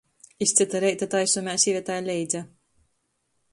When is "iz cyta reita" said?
0.45-1.09